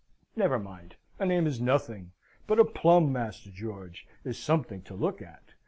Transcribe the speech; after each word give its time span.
Never 0.35 0.57
mind. 0.57 0.95
A 1.19 1.27
name 1.27 1.45
is 1.45 1.61
nothing; 1.61 2.11
but 2.47 2.57
a 2.57 2.65
plumb, 2.65 3.11
Master 3.13 3.51
George, 3.51 4.07
is 4.23 4.39
something 4.39 4.81
to 4.81 4.95
look 4.95 5.21
at! 5.21 5.53